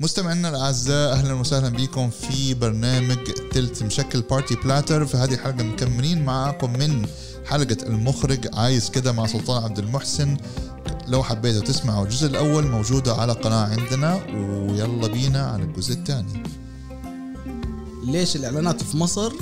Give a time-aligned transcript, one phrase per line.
[0.00, 3.16] مستمعينا الأعزاء أهلا وسهلا بكم في برنامج
[3.52, 7.06] تلت مشكل party platter في هذه الحلقة مكملين معاكم من
[7.46, 10.36] حلقة المخرج عايز كده مع سلطان عبد المحسن.
[11.08, 14.14] لو حبيتوا تسمعوا الجزء الأول موجودة على قناة عندنا.
[14.14, 16.42] ويلا بينا على الجزء الثاني.
[18.04, 19.32] ليش الإعلانات في مصر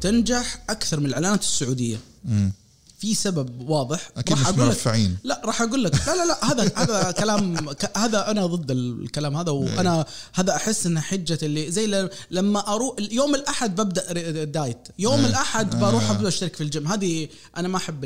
[0.00, 2.52] تنجح أكثر من الإعلانات السعودية؟ مم.
[2.98, 4.10] في سبب واضح.
[4.16, 5.16] أكيد مش مرفعين.
[5.24, 5.94] لا راح أقول لك.
[6.06, 10.86] لا لا لا هذا هذا كلام ك- هذا أنا ضد الكلام هذا وأنا هذا أحس
[10.86, 14.88] إنه حجة اللي زي لما أروح يوم الأحد ببدأ diet.
[14.98, 15.26] يوم آه.
[15.26, 15.80] الأحد.
[15.80, 16.88] بروح أبدأ أشترك في الجيم.
[16.88, 18.04] هذه أنا ما أحب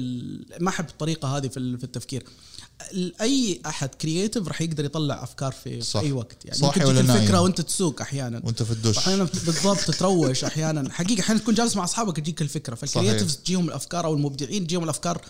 [0.61, 2.23] ما أحب الطريقة هذه في ال- في التفكير.
[2.23, 2.27] ال-
[3.21, 6.01] أي أحد creative راح يقدر يطلع أفكار في, صح.
[6.01, 6.45] في أي وقت.
[6.45, 8.41] يعني صاحي ولا نايم؟ الفكرة وأنت تسوق أحيانا.
[8.45, 10.93] وأنت في الدش أحيانا بالضبط تتروش أحيانا.
[10.93, 12.75] حقيقة أحيانا تكون جالس مع أصحابك تجيك الفكرة.
[12.75, 15.21] فال creatives تجيهم الأفكار أو المبدعين تجيهم الأفكار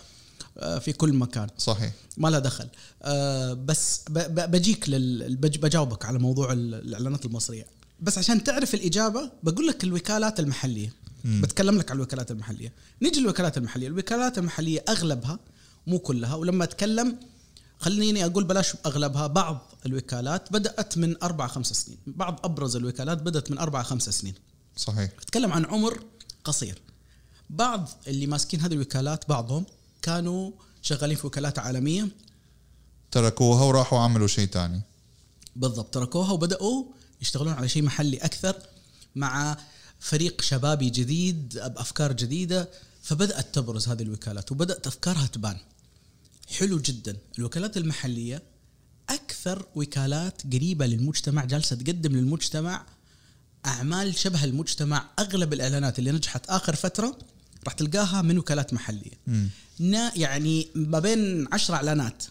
[0.59, 1.49] آه، في كل مكان.
[1.59, 1.93] صحيح.
[2.17, 2.69] ما لها دخل.
[3.03, 5.37] آه، بس بجيك لل...
[5.37, 7.67] بج- بجاوبك على موضوع ال- الإعلانات المصرية.
[8.01, 10.93] بس عشان تعرف الإجابة بقول لك الوكالات المحلية.
[11.25, 12.73] بتكلم لك على الوكالات المحلية.
[13.03, 13.87] نيجي للوكالات المحلية.
[13.89, 15.39] الوكالات المحلية أغلبها
[15.87, 17.17] مو كلها ولما أتكلم
[17.83, 23.51] خليني أقول بلاش أغلبها بعض الوكالات بدأت من أربع خمس سنين بعض أبرز الوكالات بدأت
[23.51, 24.35] من أربع خمس سنين.
[24.77, 25.11] صحيح.
[25.21, 26.03] أتكلم عن عمر
[26.45, 26.83] قصير.
[27.51, 29.67] بعض اللي ماسكين هذه الوكالات بعضهم
[30.03, 30.51] كانوا
[30.83, 32.09] شغالين في وكالات عالمية.
[33.11, 34.83] تركوها وراحوا عملوا شيء تاني.
[35.57, 36.85] بالضبط تركوها وبدأوا
[37.23, 38.57] يشتغلون على شيء محلي أكثر
[39.17, 39.57] مع
[40.01, 42.69] فريق شبابي جديد بأفكار جديدة
[43.03, 45.57] فبدأت تبرز هذه الوكالات وبدأت أفكارها تبان.
[46.53, 47.17] حلو جدا.
[47.39, 48.43] الوكالات المحلية
[49.09, 52.87] أكثر وكالات قريبة للمجتمع جالسة تقدم للمجتمع
[53.67, 57.19] أعمال شبه المجتمع أغلب الإعلانات اللي نجحت آخر فترة
[57.65, 59.19] راح تلقاها من وكالات محلية.
[59.79, 62.25] نا يعني ما بين عشر إعلانات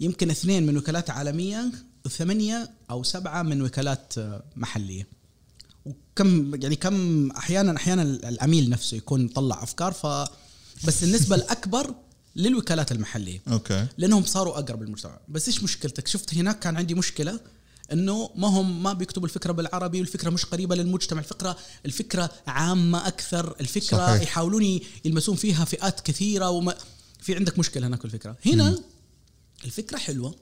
[0.00, 1.72] يمكن اثنين من وكالات عالمية
[2.06, 4.14] وثمانيه أو سبعة من وكالات
[4.56, 5.06] محلية.
[5.86, 10.06] وكم يعني كم أحيانا أحيانا العميل نفسه يكون طلع أفكار ف
[10.86, 11.94] بس النسبة الأكبر
[12.40, 13.42] للوكالات المحلية.
[13.48, 13.86] أوكي.
[13.98, 15.20] لأنهم صاروا أقرب للمجتمع.
[15.28, 17.40] بس إيش مشكلتك؟ شفت هناك كان عندي مشكلة
[17.92, 21.20] إنه ما هم ما بيكتبوا الفكرة بالعربي والفكرة مش قريبة للمجتمع.
[21.20, 21.56] الفكرة
[21.86, 23.56] الفكرة عامة أكثر.
[23.60, 24.22] الفكرة صحيح.
[24.22, 26.74] يحاولون يلمسون فيها فئات كثيرة وما
[27.20, 28.36] في عندك مشكلة هناك الفكرة.
[28.46, 28.82] هنا
[29.64, 30.34] الفكرة حلوة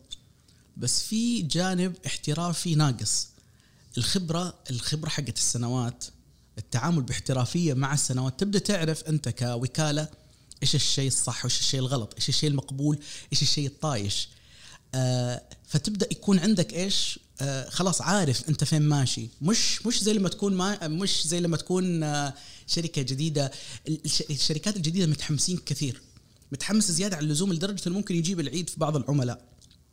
[0.76, 3.28] بس في جانب احترافي ناقص.
[3.98, 6.04] الخبره الخبرة حقت السنوات
[6.58, 8.40] التعامل باحترافية مع السنوات.
[8.40, 10.08] تبدأ تعرف أنت كوكالة
[10.62, 12.98] إيش الشيء الصح وإيش الشيء الغلط؟ إيش الشيء المقبول؟
[13.32, 14.28] إيش الشيء الطايش؟
[14.94, 19.28] آه فتبدأ يكون عندك إيش؟ آه خلاص عارف أنت فين ماشي.
[19.42, 22.34] مش مش زي لما تكون ما مش زي لما تكون آه
[22.66, 23.50] شركة جديدة.
[23.88, 26.02] الش- الشركات الجديدة متحمسين كثير.
[26.52, 29.44] متحمس زيادة عن اللزوم لدرجة إنه ممكن يجيب العيد في بعض العملاء.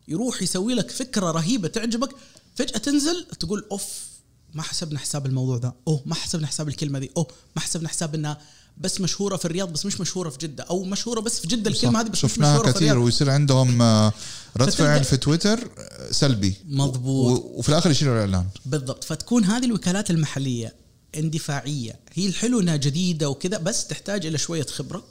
[0.07, 2.15] يروح يسوي لك فكرة رهيبة تعجبك
[2.55, 4.05] فجأة تنزل تقول أوف
[4.53, 5.73] ما حسبنا حساب الموضوع ده.
[5.87, 7.11] أوه ما حسبنا حساب الكلمة دي.
[7.17, 8.41] أوه ما حسبنا حساب إنها
[8.77, 12.01] بس مشهورة في الرياض بس مش مشهورة في جدة أو مشهورة بس في جدة الكلمة
[12.01, 12.87] هذه بس مش شفناها مشهورة في كثير.
[12.87, 13.05] الرياض.
[13.05, 14.13] ويصير عندهم آه،
[14.57, 16.55] رد فعل في تويتر آه، سلبي.
[16.65, 17.41] مضبوط.
[17.45, 18.45] وفي الآخر يشيلوا الإعلان.
[18.65, 19.03] بالضبط.
[19.03, 20.75] فتكون هذه الوكالات المحلية
[21.17, 21.99] اندفاعية.
[22.13, 25.03] هي الحلو إنها جديدة وكذا بس تحتاج إلى شوية خبرة.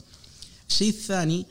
[0.69, 1.47] الشيء الثاني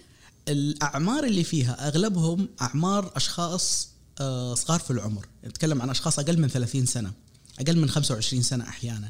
[0.48, 3.88] الأعمار اللي فيها أغلبهم أعمار أشخاص
[4.22, 5.26] آه، صغار في العمر.
[5.46, 7.12] نتكلم عن أشخاص أقل من 30 سنة
[7.60, 9.10] أقل من 25 سنة أحيانا.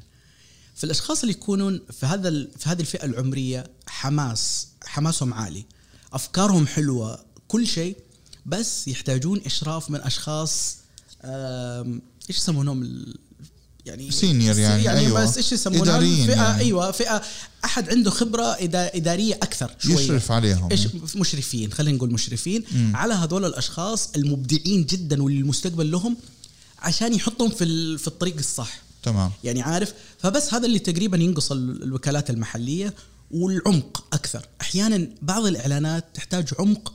[0.75, 5.65] فالأشخاص اللي يكونون في هذا في هذه الفئة العمرية حماس حماسهم عالي.
[6.13, 7.97] أفكارهم حلوة كل شيء
[8.45, 10.77] بس يحتاجون إشراف من أشخاص
[12.29, 13.05] إيش يسمونهم
[13.85, 15.23] يعني Senior يعني، يعني أيوة.
[15.23, 16.59] بس إيش يسمونها فئة يعني.
[16.59, 17.21] أيوه فئة
[17.65, 19.95] أحد عنده خبرة إدارية أكثر شوية.
[19.95, 20.71] يشرف عليهم.
[20.71, 22.63] إيش؟ مشرفين خلينا نقول مشرفين.
[22.71, 22.95] مم.
[22.95, 26.17] على هذول الأشخاص المبدعين جدا والمستقبل لهم
[26.79, 28.81] عشان يحطهم في في الطريق الصح.
[29.03, 29.31] تمام.
[29.43, 32.93] يعني عارف؟ فبس هذا اللي تقريبا ينقص ال- الوكالات المحلية
[33.31, 34.45] والعمق أكثر.
[34.61, 36.93] أحيانا بعض الإعلانات تحتاج عمق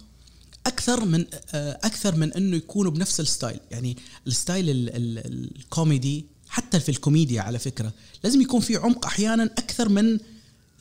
[0.67, 1.25] أكثر من
[1.55, 3.61] آه، أكثر من إنه يكونوا بنفس ال style.
[3.71, 7.93] يعني الستايل ال- ال- الكوميدي حتى في الكوميديا على فكرة
[8.25, 10.21] لازم يكون في عمق أحيانا أكثر من ال-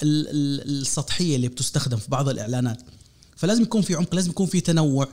[0.03, 2.81] ال- السطحية اللي بتستخدم في بعض الإعلانات.
[3.35, 5.07] فلازم يكون في عمق لازم يكون في تنوع.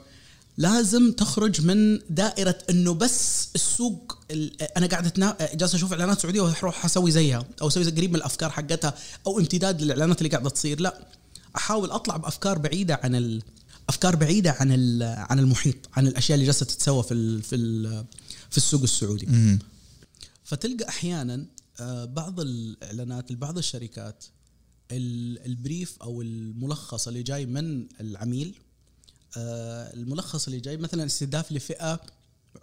[0.56, 6.40] لازم تخرج من دائرة إنه بس السوق ال- أنا قاعد أتنا- جالس أشوف إعلانات سعودية
[6.40, 8.94] وأروح أسوي زيها أو أسوي زي قريب من الأفكار حقتها
[9.26, 11.08] أو امتداد للإعلانات اللي قاعدة تصير لا
[11.56, 13.42] أحاول أطلع بأفكار بعيدة عن ال...
[13.88, 15.02] أفكار بعيدة عن ال...
[15.02, 17.42] عن المحيط عن الأشياء اللي جالسة تتسوى في ال...
[17.42, 18.04] في ال...
[18.50, 19.58] في السوق السعودي مم.
[20.44, 21.46] فتلقى أحيانا
[21.80, 24.24] آه، بعض الإعلانات لبعض الشركات
[24.90, 28.54] ال- البريف أو الملخص اللي جاي من العميل
[29.36, 32.00] الملخص اللي جاي مثلا استهداف لفئة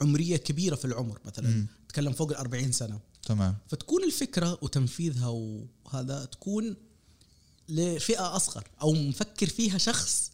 [0.02, 1.66] عمرية كبيرة في العمر مثلا.
[1.90, 3.00] تكلم فوق ال 40 سنة.
[3.26, 3.56] تمام.
[3.68, 6.76] فتكون الفكرة وتنفيذها وهذا تكون
[7.70, 10.32] لفئة أصغر أو مفكر فيها شخص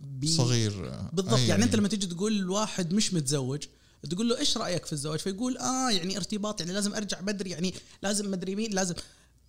[0.00, 0.72] بي- صغير.
[1.12, 1.34] بالضبط.
[1.34, 3.62] أي- يعني أنت لما تيجي تقول لواحد مش متزوج
[4.10, 7.74] تقول له إيش رأيك في الزواج؟ فيقول آه يعني ارتباط يعني لازم أرجع بدري يعني
[8.02, 8.94] لازم مدري مين لازم.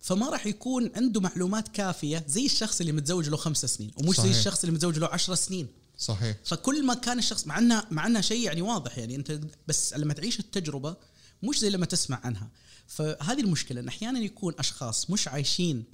[0.00, 4.32] فما راح يكون عنده معلومات كافية زي الشخص اللي متزوج له خمسة سنين ومش صحيح.
[4.32, 5.66] زي الشخص اللي متزوج له عشرة سنين.
[5.98, 6.36] صحيح.
[6.44, 10.14] فكل ما كان الشخص مع انها مع إنها شيء يعني واضح يعني أنت بس لما
[10.14, 10.96] تعيش التجربة
[11.42, 12.48] مش زي لما تسمع عنها.
[12.86, 15.84] فهذه المشكلة إن أحيانا يكون أشخاص مش عايشين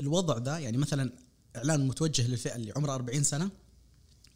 [0.00, 1.12] الوضع ده يعني مثلا
[1.56, 3.50] إعلان متوجه للفئة اللي عمرها 40 سنة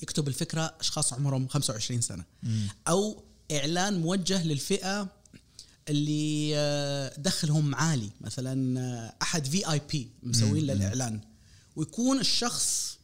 [0.02, 2.24] يكتب الفكرة أشخاص عمرهم 25 سنة.
[2.42, 2.68] مم.
[2.88, 3.22] أو
[3.52, 5.08] إعلان موجه للفئة
[5.88, 11.20] اللي آه، دخلهم عالي مثلا آه، أحد في اي بي مسوين له الاعلان
[11.76, 12.98] ويكون الشخص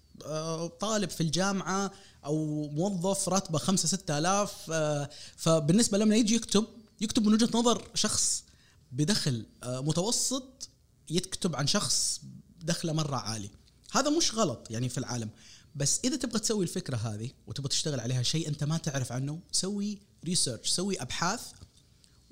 [0.81, 1.93] طالب في الجامعة
[2.25, 6.65] أو موظف راتبه 5 6000 آه، فبالنسبة لما يجي يكتب
[7.01, 8.45] يكتب من وجهة نظر شخص
[8.93, 10.69] بدخل آه، متوسط
[11.11, 12.21] يكتب عن شخص
[12.63, 13.51] دخله مرة عالي.
[13.93, 15.31] هذا مش غلط يعني في العالم.
[15.75, 19.99] بس إذا تبغى تسوي الفكرة هذه وتبغى تشتغل عليها شيء أنت ما تعرف عنه سوي
[20.25, 21.41] research سوي أبحاث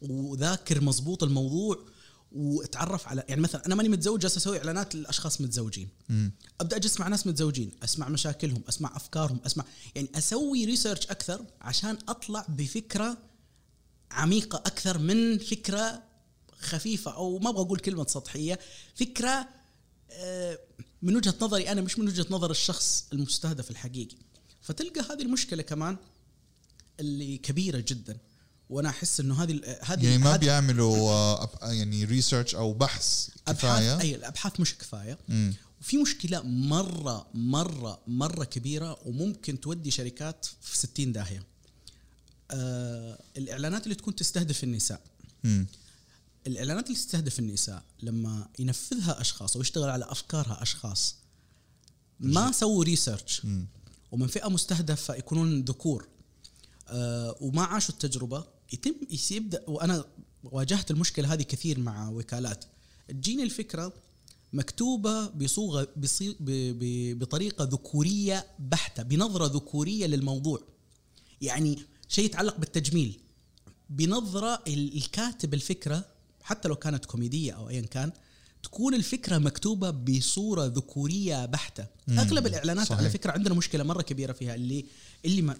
[0.02, 1.86] وذاكر مضبوط الموضوع
[2.32, 5.88] وتعرف على يعني مثلا أنا ماني متزوج جالس أسوي إعلانات للاشخاص متزوجين.
[6.08, 6.32] مم.
[6.60, 9.64] أبدأ أجلس مع ناس متزوجين أسمع مشاكلهم أسمع أفكارهم اسمع
[9.94, 13.18] يعني أسوي research أكثر عشان أطلع بفكرة
[14.10, 16.02] عميقة أكثر من فكرة
[16.60, 18.58] خفيفة أو ما أبغى أقول كلمة سطحية
[18.94, 19.48] فكرة
[20.10, 20.58] آه،
[21.02, 24.16] من وجهة نظري أنا مش من وجهة نظر الشخص المستهدف الحقيقي.
[24.62, 25.96] فتلقى هذه المشكلة كمان
[27.00, 28.18] اللي كبيرة جدا.
[28.70, 34.14] وأنا احس انه هذه هذه يعني ما بيعملوا آه، يعني research أو بحث كفاية؟ أي
[34.14, 35.18] الأبحاث مش كفاية.
[35.80, 41.42] وفي مشكلة مرة مرة مرة كبيرة وممكن تودي شركات في 60 داهية.
[42.50, 45.00] آه الإعلانات اللي تكون تستهدف النساء.
[45.44, 45.66] مم.
[46.46, 51.16] الإعلانات اللي تستهدف النساء لما ينفذها أشخاص أو يشتغل على أفكارها أشخاص
[52.20, 53.42] ما سووا ريسيرش.
[54.12, 56.08] ومن فئة مستهدفة يكونون ذكور.
[56.88, 58.55] آه وما عاشوا التجربة.
[58.72, 58.94] يتم
[59.30, 60.04] يبدأ وأنا
[60.44, 62.64] واجهت المشكلة هذه كثير مع وكالات.
[63.08, 63.92] تجيني الفكرة
[64.52, 65.88] مكتوبة بصوغة
[67.14, 70.60] بطريقة ذكورية بحتة بنظرة ذكورية للموضوع.
[71.40, 71.78] يعني
[72.08, 73.20] شيء يتعلق بالتجميل.
[73.90, 76.04] بنظرة ال- الكاتب الفكرة
[76.42, 78.12] حتى لو كانت كوميدية أو ايا كان
[78.66, 81.86] تكون الفكرة مكتوبة بصورة ذكورية بحتة.
[82.08, 82.18] مم.
[82.18, 82.98] أغلب الإعلانات صحيح.
[82.98, 84.84] على فكرة عندنا مشكلة مرة كبيرة فيها اللي
[85.24, 85.52] اللي ما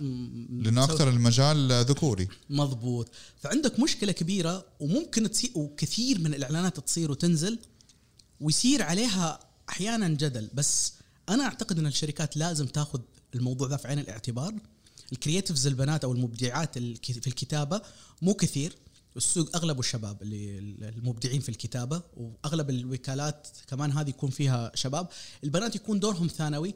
[0.63, 2.29] لأنه أكثر المجال ذكوري.
[2.51, 3.09] مضبوط.
[3.43, 7.59] فعندك مشكلة كبيرة وممكن تصير وكثير من الإعلانات تصير وتنزل
[8.41, 10.51] ويصير عليها أحيانا جدل.
[10.55, 10.93] بس
[11.29, 13.01] أنا أعتقد إن الشركات لازم تاخذ
[13.35, 14.55] الموضوع ذا في عين الاعتبار.
[15.13, 17.83] ال creatives البنات أو المبدعات في الكتابة
[18.23, 18.77] مو كثير.
[19.17, 20.59] السوق أغلبه الشباب اللي
[20.89, 25.09] المبدعين في الكتابة وأغلب الوكالات كمان هذه يكون فيها شباب.
[25.45, 26.75] البنات يكون دورهم ثانوي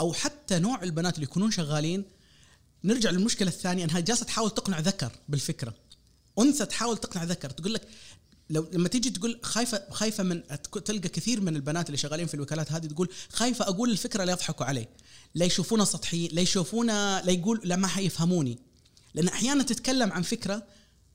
[0.00, 2.04] أو حتى نوع البنات اللي يكونون شغالين.
[2.84, 5.74] نرجع للمشكلة الثانية إنها جالسة تحاول تقنع ذكر بالفكرة.
[6.38, 7.50] أنثى تحاول تقنع ذكر.
[7.50, 7.88] تقول لك
[8.50, 10.42] لو لما تيجي تقول خايفة خايفة من
[10.84, 14.66] تلقى كثير من البنات اللي شغالين في الوكالات هذه تقول خايفة أقول الفكرة لا يضحكوا
[14.66, 14.88] علي.
[15.34, 18.58] لا يشوفونا سطحيين لا يشوفونا لا يقول لا ما حيفهموني.
[19.14, 20.66] لأن أحيانا تتكلم عن فكرة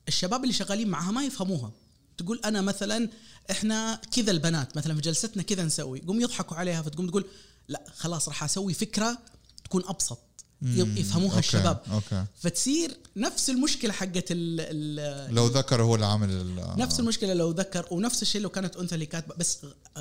[0.07, 1.72] الشباب اللي شغالين معها ما يفهموها.
[2.18, 3.10] تقول أنا مثلا
[3.51, 6.00] إحنا كذا البنات مثلا في جلستنا كذا نسوي.
[6.00, 7.25] يقوم يضحكوا عليها فتقوم تقول
[7.68, 9.18] لا خلاص راح أسوي فكرة
[9.63, 10.20] تكون أبسط.
[10.62, 11.82] يفهموها okay، الشباب.
[11.91, 12.25] okay.
[12.41, 17.51] فتصير نفس المشكلة حقت ال ال لو ذكر هو اللي عامل ال- نفس المشكلة لو
[17.51, 19.36] ذكر ونفس الشيء لو كانت أنثى اللي كاتبة.
[19.36, 19.58] بس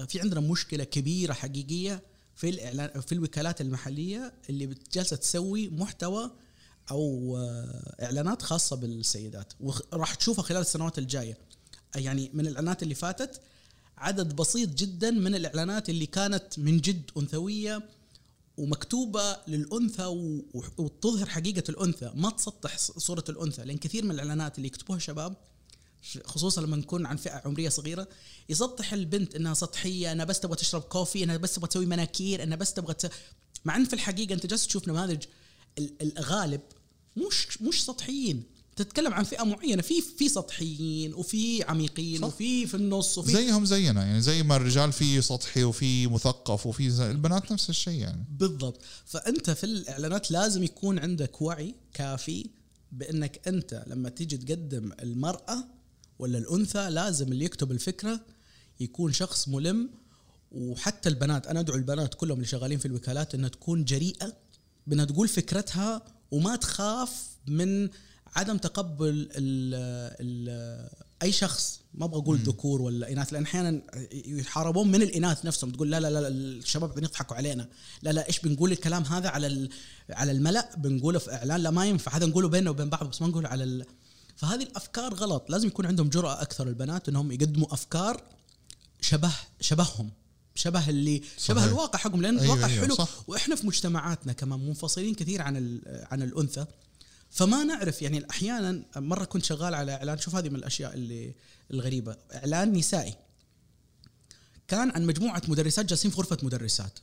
[0.09, 2.03] في عندنا مشكلة كبيرة حقيقية
[2.37, 6.31] في الإعلان في الوكالات المحلية اللي جالسة تسوي محتوى
[6.91, 9.53] أو آه، إعلانات خاصة بالسيدات.
[9.61, 11.39] وراح تشوفها خلال السنوات الجاية.
[11.97, 13.41] يعني من الإعلانات اللي فاتت
[13.99, 17.83] عدد بسيط جدا من الإعلانات اللي كانت من جد أنثوية
[18.57, 20.05] ومكتوبة للأنثى
[20.79, 22.13] وتظهر حقيقة الأنثى.
[22.15, 25.37] ما تسطح صورة الأنثى لأن كثير من الإعلانات اللي يكتبوها شباب
[26.25, 28.09] خصوصا لما نكون عن فئة عمرية صغيرة
[28.49, 32.57] يسطح البنت إنها سطحية انها بس تبغى تشرب كوفي انها بس تبغى تسوي مناكير انها
[32.57, 33.11] بس تبغى ت...
[33.65, 35.23] مع إن في الحقيقة أنت جالس تشوف نماذج
[35.79, 36.61] ال- الغالب
[37.17, 38.43] مش مش سطحيين.
[38.77, 39.83] تتكلم عن فئة معينة.
[39.83, 42.27] في في سطحيين وفي عميقين صح.
[42.27, 46.91] وفي في النص وفي زيهم زينا يعني زي ما الرجال في سطحي وفي مثقف وفي
[46.91, 48.25] زي البنات نفس الشيء يعني.
[48.39, 48.81] بالضبط.
[49.07, 52.47] فأنت في الإعلانات لازم يكون عندك وعي كافي
[52.93, 55.65] بأنك أنت لما تيجي تقدم المرأة
[56.19, 58.21] ولا الأنثى لازم اللي يكتب الفكرة
[58.81, 59.91] يكون شخص ملم.
[60.53, 64.33] وحتى البنات أنا أدعو البنات كلهم اللي شغالين في الوكالات إنها تكون جريئة
[64.87, 66.03] بأنها تقول فكرتها
[66.35, 67.11] وما تخاف
[67.47, 67.89] من
[68.37, 69.75] عدم تقبل ال
[70.21, 70.91] ال
[71.23, 71.81] أي شخص.
[71.95, 75.71] ما أبغى أقول ذكور ولا إناث لأن أحيانا يتحاربون من الإناث نفسهم.
[75.71, 77.69] تقول لا لا لا الشباب قاعدين يضحكوا علينا.
[78.03, 79.69] لا لا إيش بنقول الكلام هذا على
[80.11, 81.61] على الملأ؟ بنقوله في إعلان.
[81.61, 82.17] لا ما ينفع.
[82.17, 83.87] هذا نقوله بيننا وبين بعض بس ما نقوله على ال...
[84.37, 85.51] فهذه الأفكار غلط.
[85.51, 88.23] لازم يكون عندهم جرأة أكثر البنات إنهم يقدموا أفكار
[89.01, 90.11] شبه شبههم.
[90.55, 91.73] شبه اللي شبه صحيح.
[91.73, 93.09] الواقع حقهم لأن أيوة، الواقع أيوة، حلو صح.
[93.27, 96.67] وإحنا في مجتمعاتنا كمان منفصلين كثير عن عن الأنثى
[97.31, 101.35] فما نعرف يعني أحيانا مرة كنت شغال على إعلان شوف هذه من الأشياء اللي
[101.71, 103.15] الغريبة إعلان نسائي
[104.69, 106.99] كان عن مجموعة مدرسات جالسين في غرفة مدرسات.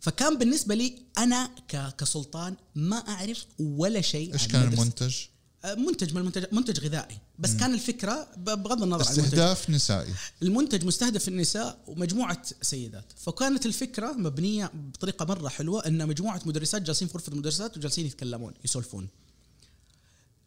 [0.00, 1.50] فكان بالنسبة لي أنا
[1.98, 4.72] كسلطان ما أعرف ولا شيء إيش كان.
[4.72, 5.16] المنتج؟
[5.64, 7.18] آه، منتج من المنتج منتج غذائي.
[7.38, 10.14] بس كان الفكرة بغض النظر عن استهداف نسائي.
[10.42, 13.12] المنتج مستهدف النساء ومجموعة سيدات.
[13.16, 18.54] فكانت الفكرة مبنية بطريقة مرة حلوة إن مجموعة مدرسات جالسين في غرفة المدرسات وجالسين يتكلمون
[18.64, 19.08] يسولفون.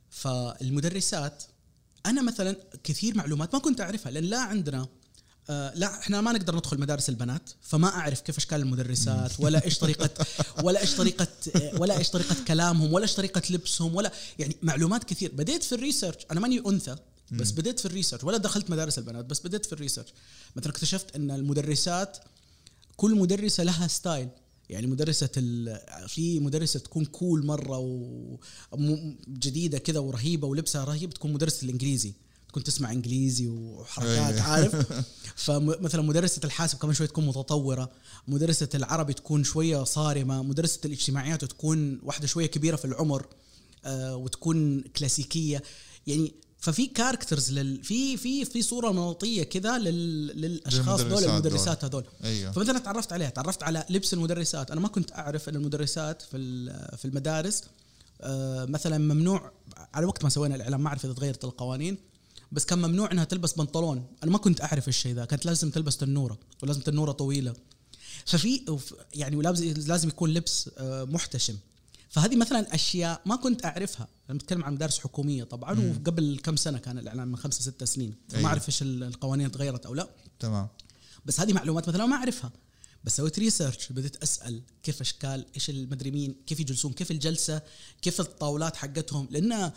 [0.09, 1.43] فالمدرسات
[2.05, 4.87] أنا مثلا كثير معلومات ما كنت أعرفها لأن لا عندنا
[5.49, 10.09] لا إحنا ما نقدر ندخل مدارس البنات فما أعرف كيف أشكال المدرسات ولا إيش طريقه
[10.65, 15.03] ولا إيش طريقه آه، ولا إيش طريقة كلامهم ولا إيش طريقة لبسهم ولا يعني معلومات
[15.03, 15.31] كثير.
[15.31, 16.95] بديت في ال research أنا ماني أنثى
[17.31, 20.07] بس بديت في ال research ولا دخلت مدارس البنات بس بديت في ال research.
[20.55, 22.17] مثلا اكتشفت إن المدرسات
[22.95, 24.29] كل مدرسة لها style.
[24.69, 25.27] يعني مدرسة
[26.07, 27.77] في مدرسة تكون cool مرة
[28.71, 32.13] وجديدة كذا ورهيبة ولبسها رهيب تكون مدرسة الإنجليزي.
[32.51, 34.41] تكون تسمع إنجليزي وحركات أيوة.
[34.41, 35.03] عارف؟
[35.45, 37.91] فمثلا مدرسة الحاسب كمان شوي تكون متطورة
[38.27, 43.25] مدرسة العربي تكون شوية صارمة مدرسة الاجتماعيات تكون واحدة شوية كبيرة في العمر
[43.85, 45.63] آه، وتكون كلاسيكية.
[46.07, 51.23] يعني ففي characters لل في في في صورة نمطية كذا لل للأشخاص دول.
[51.23, 52.03] المدرسات هذول.
[52.23, 52.51] أيوه.
[52.51, 54.71] فمثلا تعرفت عليها تعرفت على لبس المدرسات.
[54.71, 56.37] أنا ما كنت أعرف إن المدرسات في
[56.97, 57.63] في المدارس
[58.21, 59.51] آه، مثلا ممنوع
[59.93, 62.10] على وقت ما سوينا الاعلان ما أعرف إذا تغيرت القوانين.
[62.51, 64.05] بس كان ممنوع إنها تلبس بنطلون.
[64.23, 65.25] أنا ما كنت أعرف الشيء ذا.
[65.25, 67.53] كانت لازم تلبس تنورة ولازم تنورة طويلة.
[68.25, 68.77] ففي
[69.13, 69.41] يعني
[69.75, 71.57] لازم يكون لبس آه، محتشم.
[72.09, 74.07] فهذه مثلا أشياء ما كنت أعرفها.
[74.29, 78.15] أنا بتكلم عن مدارس حكومية طبعا وقبل كم سنة كان الاعلان من خمسة ستة سنين.
[78.29, 78.49] فما أيوة.
[78.49, 80.09] أعرف إيش ال- القوانين تغيرت أو لا.
[80.39, 80.67] تمام.
[81.25, 82.51] بس هذه معلومات مثلا ما أعرفها.
[83.03, 87.61] بس سويت research بديت أسأل كيف أشكال إيش المدري مين كيف يجلسون كيف الجلسة
[88.01, 89.27] كيف الطاولات حقتهم.
[89.31, 89.71] لأن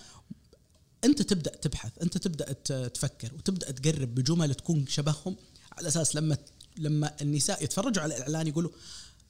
[1.04, 2.52] انت تبدأ تبحث انت تبدأ
[2.88, 5.37] تفكر وتبدأ تقرب بجمل تكون شبههم
[5.73, 6.37] على أساس لما
[6.78, 8.70] لما النساء يتفرجوا على الإعلان يقولوا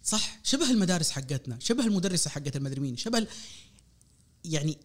[0.04, 3.26] صح شبه المدارس حقتنا شبه المدرسة حقت المدري مين شبه
[4.44, 4.78] يعني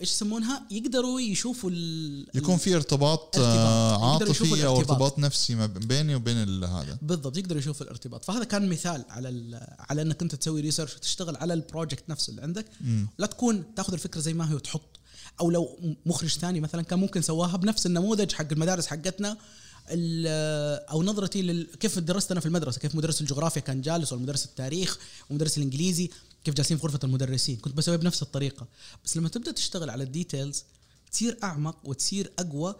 [0.00, 3.44] إيش يسمونها يقدروا يشوفوا ال- يكون في ارتباط ارتباط.
[3.46, 4.78] آه، يقدروا يشوفوا عاطفي أو.
[4.78, 10.02] ارتباط نفسي ما بيني وبين هذا بالضبط يقدر يشوف الارتباط فهذا كان مثال على على
[10.02, 13.08] إنك أنت تسوي research وتشتغل على ال project نفسه اللي عندك مم.
[13.18, 14.91] لا تكون تاخذ الفكرة زي ما هي وتحط
[15.40, 19.36] أو لو مخرج ثاني مثلا كان ممكن سواها بنفس النموذج حق المدارس حقتنا
[20.90, 21.66] أو نظرتي لل...
[21.80, 24.98] كيف درست أنا في المدرسة كيف مدرس الجغرافيا كان جالس ولا مدرس التاريخ
[25.30, 26.10] ومدرس الإنجليزي
[26.44, 27.56] كيف جالسين في غرفة المدرسين.
[27.56, 28.66] كنت بسوي بنفس الطريقة.
[29.04, 30.64] بس لما تبدأ تشتغل على ال details
[31.12, 32.74] تصير أعمق وتصير أقوى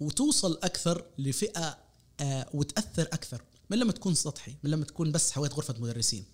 [0.00, 1.78] وتوصل أكثر لفئة
[2.20, 6.24] آه وتأثر أكثر من لما تكون سطحي من لما تكون بس حويت غرفة مدرسين.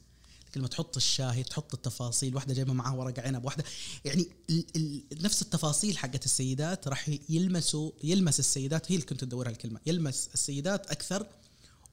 [0.54, 3.64] لكن لما تحط الشاهي تحط التفاصيل واحدة جايبة معاها ورق عنب واحدة
[4.04, 9.50] يعني ال ال نفس التفاصيل حقت السيدات راح يلمسوا يلمس السيدات هي اللي كنت ادورها
[9.50, 11.26] الكلمة يلمس السيدات أكثر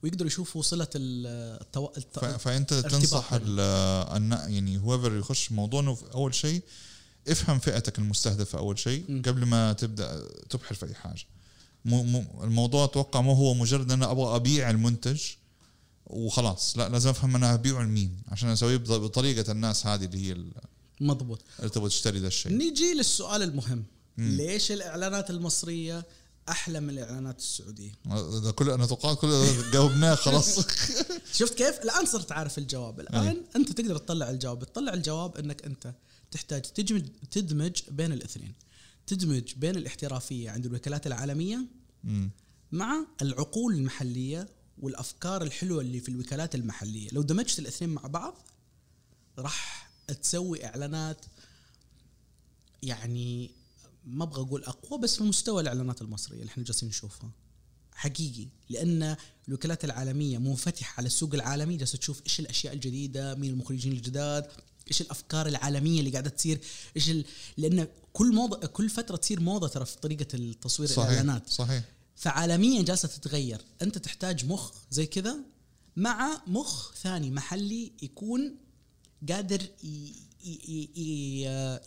[0.04, 1.90] ويقدروا يشوفوا صله ال- التو...
[1.98, 2.20] الت...
[2.20, 6.62] فأنت تنصح النا- يعني هويفر يخش موضوع إنه أول شيء
[7.28, 9.22] افهم فئتك المستهدفة أول شيء م.
[9.22, 11.24] قبل ما تبدأ تبحر في أي حاجة
[11.86, 15.22] مو مو الموضوع أتوقع مو هو مجرد ان أنا أبغى أبيع المنتج
[16.14, 16.78] وخلاص.
[16.78, 20.38] لا لازم أفهم أنا ابيعه لمين عشان اسويه بط- بطريقة الناس هذه اللي هي
[21.02, 21.42] مضبوط.
[21.60, 22.52] اللي تبغى تشتري ذا الشيء.
[22.52, 23.84] نيجي للسؤال المهم.
[24.18, 24.30] مم.
[24.38, 26.06] ليش الإعلانات المصرية
[26.50, 30.60] أحلى من الإعلانات السعودية؟ هذا كل أنا أتوقع كل جاوبناه خلاص.
[31.40, 33.00] شفت كيف؟ الآن صرت عارف الجواب.
[33.00, 33.42] الآن أي.
[33.56, 34.64] أنت تقدر تطلع الجواب.
[34.64, 35.94] تطلع الجواب إنك أنت
[36.32, 38.54] تحتاج تدمج تدمج بين الاثنين.
[39.08, 41.66] تدمج بين الاحترافية عند الوكالات العالمية
[42.04, 42.30] مم.
[42.72, 44.48] مع العقول المحلية
[44.82, 47.10] والأفكار الحلوة اللي في الوكالات المحلية.
[47.12, 48.38] لو دمجت الاثنين مع بعض
[49.38, 51.26] راح تسوي إعلانات
[52.84, 53.52] يعني
[54.06, 57.32] ما أبغى أقول أقوى بس في مستوى الإعلانات المصرية اللي إحنا جالسين نشوفها.
[57.96, 59.16] حقيقي لأن
[59.48, 61.78] الوكالات العالمية منفتحة على السوق العالمي.
[61.78, 64.48] جالسة تشوف إيش الأشياء الجديدة مين المخرجين الجداد
[64.88, 66.60] إيش الأفكار العالمية اللي قاعدة تصير
[66.96, 67.26] إيش ال...
[67.58, 71.50] لأن كل موضه كل فترة تصير موضة ترى في طريقة التصوير صحيح الإعلانات.
[71.50, 71.84] صحيح.
[72.22, 73.62] فعالميا جالسة تتغير.
[73.82, 75.38] أنت تحتاج مخ زي كذا
[75.96, 78.56] مع مخ ثاني محلي يكون
[79.30, 80.14] قادر ي-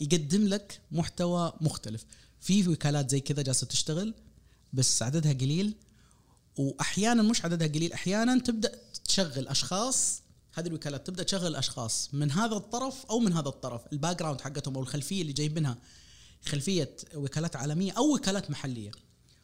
[0.01, 2.05] يقدم لك محتوى مختلف.
[2.41, 4.15] في وكالات زي كذا جالسة تشتغل
[4.73, 5.75] بس عددها قليل.
[6.57, 10.23] وأحيانا مش عددها قليل أحيانا تبدأ تشغل أشخاص.
[10.55, 13.83] هذه الوكالات تبدأ تشغل أشخاص من هذا الطرف أو من هذا الطرف.
[13.93, 15.79] ال background حقتهم أو الخلفية اللي جايبينها
[16.47, 18.91] خلفية وكالات عالمية أو وكالات محلية.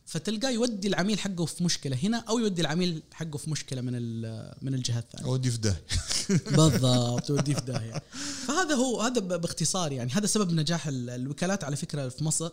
[0.06, 4.54] فتلقاه يودي العميل حقه في مشكلة هنا أو يودي العميل حقه في مشكلة من ال-
[4.62, 5.26] من الجهة الثانية.
[5.26, 5.76] أو يودي في داهية
[6.56, 8.02] بالضبط ودي في داهية.
[8.46, 12.50] فهذا هو هذا باختصار يعني هذا سبب نجاح ال- الوكالات على فكرة في مصر.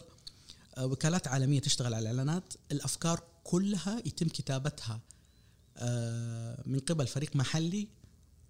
[0.78, 5.00] آه، وكالات عالمية تشتغل على الاعلانات الأفكار كلها يتم كتابتها
[5.78, 7.88] آه، من قبل فريق محلي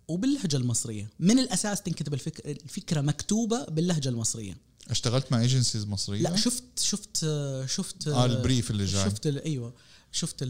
[0.08, 1.10] وباللهجة المصرية.
[1.20, 4.58] من الأساس تنكتب الفكرة مكتوبة باللهجة المصرية.
[4.90, 7.26] اشتغلت مع agencies مصرية؟ لا شفت شفت
[7.66, 9.06] شفت آه ال brief اللي جاي.
[9.06, 9.74] شفت أيوه.
[10.12, 10.50] شفت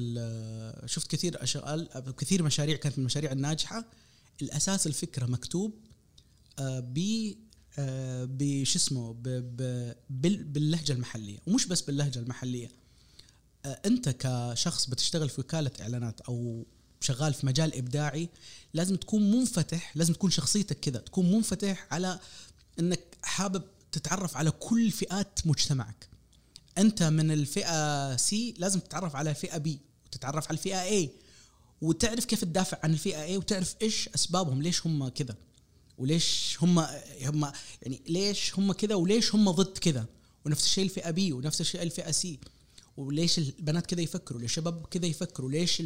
[0.85, 3.85] شفت كثير أشغال كثير مشاريع كانت من المشاريع الناجحة.
[4.41, 5.73] الأساس الفكرة مكتوب
[6.59, 6.97] آه، ب
[7.79, 9.15] آه، بإيش اسمه
[10.09, 11.39] باللهجة المحلية.
[11.47, 12.71] ومش بس باللهجة المحلية.
[13.65, 16.65] آه، أنت كشخص بتشتغل في وكالة إعلانات أو
[17.01, 18.29] شغال في مجال إبداعي
[18.73, 22.19] لازم تكون منفتح لازم تكون شخصيتك كذا تكون منفتح على
[22.79, 26.09] إنك حابب تتعرف على كل فئات مجتمعك.
[26.77, 31.11] أنت من الفئة C لازم تتعرف على فئة B وتتعرف على الفئة A
[31.81, 35.35] وتعرف كيف تدافع عن الفئة A وتعرف إيش أسبابهم ليش هم كذا
[35.97, 36.79] وليش هم
[37.21, 37.51] هم
[37.81, 40.05] يعني ليش هم كذا وليش هم ضد كذا.
[40.45, 42.39] ونفس الشيء الفئة بي ونفس الشيء الفئة سي
[42.97, 45.83] وليش البنات كذا يفكروا ليش الشباب كذا يفكروا ليش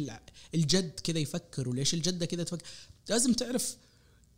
[0.54, 2.66] الجد كذا يفكر وليش الجدة كذا تفكر.
[3.08, 3.76] لازم تعرف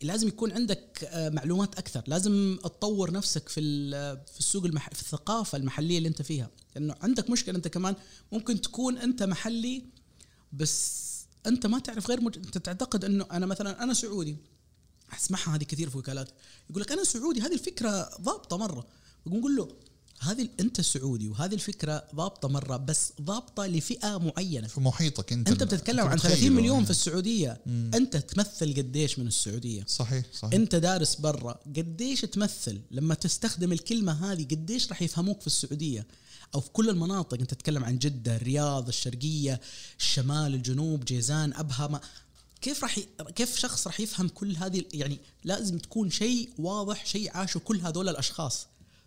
[0.02, 2.02] لازم يكون عندك آه، معلومات أكثر.
[2.06, 4.88] لازم تطور نفسك في ال- في السوق المح...
[4.94, 6.50] في الثقافة المحلية اللي أنت فيها.
[6.74, 7.94] لأنه عندك مشكلة أنت كمان
[8.32, 9.84] ممكن تكون أنت محلي
[10.52, 11.04] بس
[11.46, 12.36] أنت ما تعرف غير مج...
[12.36, 14.36] أنت تعتقد إنه أنا مثلا أنا سعودي.
[15.12, 16.28] أسمعها هذه كثير في وكالات.
[16.70, 18.86] يقول لك أنا سعودي هذه الفكرة ضابطة مرة.
[19.26, 19.68] نقول له
[20.20, 24.68] هذه أنت سعودي وهذه الفكرة ضابطة مرة بس ضابطة لفئة معينة.
[24.68, 26.84] في محيطك أنت أنت بتتكلم عن متخيله 30 مليون يعني.
[26.84, 27.60] في السعودية.
[27.94, 30.54] أنت تمثل قديش من السعودية؟ صحيح صحيح.
[30.54, 36.06] أنت دارس برا قديش تمثل؟ لما تستخدم الكلمة هذه قديش راح يفهموك في السعودية؟
[36.54, 37.40] أو في كل المناطق.
[37.40, 39.60] أنت تتكلم عن جدة الرياض الشرقية
[39.98, 42.00] الشمال الجنوب جيزان أبها ما.
[42.60, 43.06] كيف راح ي...
[43.36, 48.08] كيف شخص راح يفهم كل هذه يعني لازم تكون شيء واضح شيء عاشوا كل هذول
[48.08, 48.66] الأشخاص.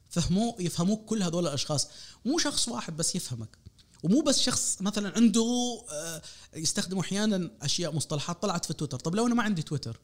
[0.09, 1.87] فهموه يفهموك كل هذول الأشخاص.
[2.25, 3.57] مو شخص واحد بس يفهمك.
[4.03, 5.45] ومو بس شخص مثلا عنده
[5.91, 6.21] آه،
[6.55, 8.99] يستخدم أحيانا أشياء مصطلحات طلعت في تويتر.
[8.99, 9.99] طب لو أنا ما عندي تويتر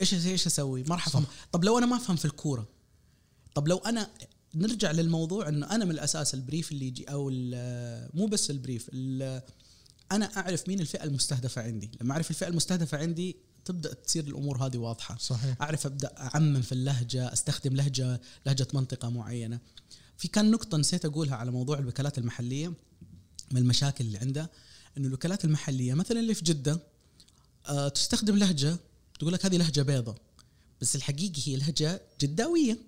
[0.00, 1.24] إيش إيش أسوي؟ ما راح أفهم.
[1.52, 2.68] طب لو أنا ما أفهم في الكورة
[3.54, 4.10] طب لو أنا
[4.54, 7.30] نرجع للموضوع إنه أنا من الأساس البريف اللي يجي أو
[8.14, 9.42] مو بس البريف ال-
[10.12, 11.90] أنا أعرف مين الفئة المستهدفة عندي.
[12.00, 13.36] لما أعرف الفئة المستهدفة عندي
[13.68, 15.16] تبدأ تصير الأمور هذه واضحة.
[15.20, 15.56] صحيح.
[15.62, 19.58] أعرف أبدأ أعمم في اللهجة أستخدم لهجة لهجة منطقة معينة.
[20.16, 22.72] في كان نقطة نسيت أقولها على موضوع الوكالات المحلية
[23.52, 24.50] من المشاكل اللي عندها
[24.98, 26.80] إنه الوكالات المحلية مثلا اللي في جدة
[27.68, 28.76] آه تستخدم لهجة
[29.18, 30.14] تقول لك هذه لهجة بيضة.
[30.80, 32.78] بس الحقيقة هي لهجة جداوية.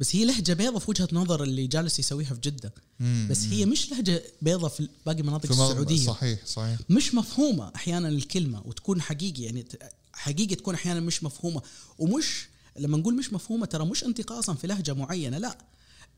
[0.00, 2.74] بس هي لهجة بيضة في وجهة نظر اللي جالس يسويها في جدة.
[3.00, 3.28] مم.
[3.30, 6.06] بس هي مش لهجة بيضة في باقي مناطق في السعودية.
[6.06, 6.78] صحيح صحيح.
[6.90, 9.66] مش مفهومة أحيانا الكلمة وتكون حقيقي يعني
[10.16, 11.62] حقيقة تكون أحيانا مش مفهومة.
[11.98, 15.58] ومش لما نقول مش مفهومة ترى مش انتقاصا في لهجة معينة لا.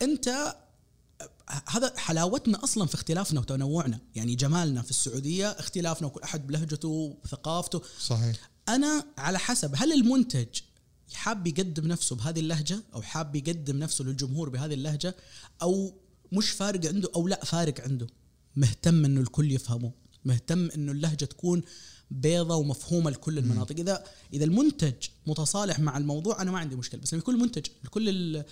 [0.02, 0.56] أنت
[1.68, 4.00] هذا حلاوتنا أصلا في اختلافنا وتنوعنا.
[4.14, 6.88] يعني جمالنا في السعودية اختلافنا وكل أحد بلهجته
[7.24, 7.82] وثقافته.
[8.00, 8.36] صحيح.
[8.68, 10.60] أنا على حسب هل المنتج
[11.12, 15.16] حاب يقدم نفسه بهذه اللهجة أو حاب يقدم نفسه للجمهور بهذه اللهجة
[15.62, 15.94] أو
[16.32, 18.06] مش فارق عنده أو لا فارق عنده؟
[18.56, 19.92] مهتم إنه الكل يفهمه.
[20.24, 21.62] مهتم إنه اللهجة تكون
[22.10, 23.76] بيضة ومفهومة لكل المناطق.
[23.78, 24.94] اذا إذا المنتج
[25.26, 27.00] متصالح مع الموضوع أنا ما عندي مشكلة.
[27.00, 28.44] بس لما يكون المنتج لكل ال-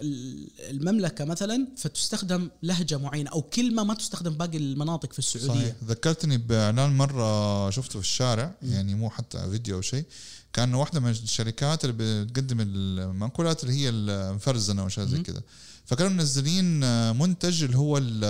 [0.00, 5.48] ال- المملكة مثلا فتستخدم لهجة معينة أو كلمة ما تستخدم باقي المناطق في السعودية.
[5.60, 5.74] صحيح.
[5.84, 10.04] ذكرتني بإعلان مرة شفته في الشارع يعني مو حتى فيديو أو شيء
[10.52, 15.42] كان واحدة من الشركات اللي بتقدم المأكولات اللي هي المفرزنة واشياء زي كذا.
[15.86, 16.80] فكانوا منزلين
[17.18, 18.24] منتج اللي هو ال-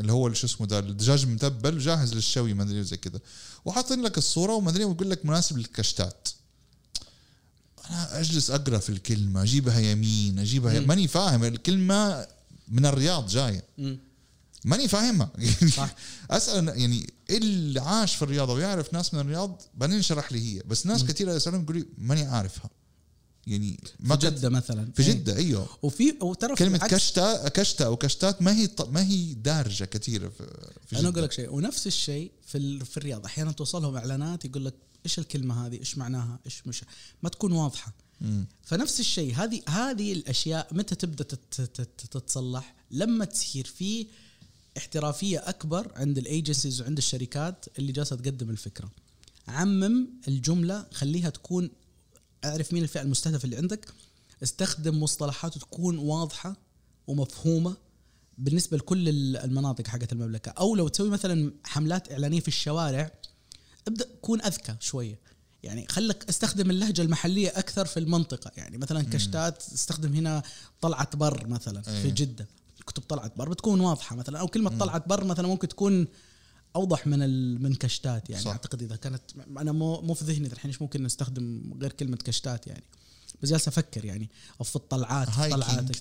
[0.00, 3.20] اللي هو شو اسمه ده الدجاج متبل جاهز للشوي ما أدري زي كذا
[3.64, 6.28] وحاطين لك الصورة وما أدري ويقول لك مناسب للكشتات.
[7.90, 10.88] أنا أجلس أقرأ في الكلمة أجيبها يمين أجيبها يمين.
[10.88, 12.26] ماني فاهم الكلمة
[12.68, 13.64] من الرياض جاية.
[14.64, 15.30] ماني فاهمها.
[15.38, 15.90] يعني.
[16.30, 20.62] أسأل يعني اللي عاش في الرياض ويعرف ناس من الرياض بعدين شرح لي هي.
[20.66, 22.70] بس ناس كثيره اسالهم يقولوا لي ماني عارفها.
[23.46, 24.92] يعني ما في جدة مثلا.
[24.96, 25.02] في.
[25.02, 25.68] جدة أيوه.
[25.82, 30.46] وفي وترى العكس- كشتا كشتا أو كشتات ما هي ما هي دارجة كثيرة في,
[30.86, 31.08] في أنا.
[31.08, 33.24] أقول لك شيء ونفس الشيء في في الرياض.
[33.24, 34.74] أحيانا توصلهم إعلانات يقول لك
[35.06, 36.84] إيش الكلمة هذه؟ إيش معناها؟ إيش مش؟
[37.22, 37.92] ما تكون واضحة.
[38.20, 38.46] مم.
[38.64, 44.06] فنفس الشيء هذه هذه الأشياء متى تبدأ تت- تت- تتصلح؟ لما تصير في
[44.76, 48.90] احترافية أكبر عند الايجنسيز وعند الشركات اللي جالسة تقدم الفكرة.
[49.48, 51.70] عمم الجملة خليها تكون
[52.44, 53.88] أعرف مين الفئة المستهدفة اللي عندك.
[54.42, 56.56] استخدم مصطلحات تكون واضحة
[57.06, 57.76] ومفهومة
[58.38, 60.50] بالنسبة لكل ال- المناطق حقت المملكة.
[60.50, 63.10] أو لو تسوي مثلا حملات إعلانية في الشوارع
[63.88, 65.18] ابدأ كون أذكى شوية.
[65.62, 68.50] يعني خلك استخدم اللهجة المحلية أكثر في المنطقة.
[68.56, 70.42] يعني مثلا كشتات استخدم هنا
[70.80, 72.02] طلعه بر مثلا أيه.
[72.02, 72.46] في جدة.
[72.86, 74.38] كتب طلعه بر بتكون واضحة مثلا.
[74.40, 76.06] أو كلمة طلعه بر مثلا ممكن تكون
[76.76, 77.62] أوضح من.
[77.62, 78.42] من كشتات يعني.
[78.42, 78.50] صح.
[78.50, 79.22] أعتقد إذا كانت
[79.58, 82.84] أنا مو مو في ذهني الحين إيش ممكن نستخدم غير كلمة كشتات يعني.
[83.42, 84.30] بس جالس أفكر يعني.
[84.60, 85.96] أو في الطلعات hiking طلعات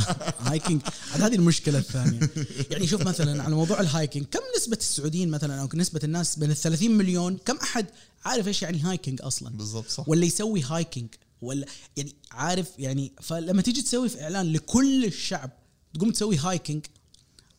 [0.48, 0.82] hiking.
[1.12, 2.30] عاد هذه المشكلة الثانية.
[2.70, 6.50] يعني شوف مثلا على موضوع ال hiking كم نسبة السعوديين مثلا أو نسبة الناس بين
[6.50, 7.86] ال 30 مليون كم أحد
[8.24, 10.08] عارف إيش يعني hiking أصلا؟ بالضبط صح.
[10.08, 11.08] ولا يسوي hiking؟
[11.42, 15.50] ولا يعني عارف يعني فلما تيجي تسوي في إعلان لكل الشعب
[15.94, 16.86] تقوم تسوي hiking